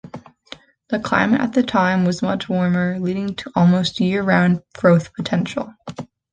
[0.89, 5.75] The climate at the time was much warmer, leading to almost year-round growth potential.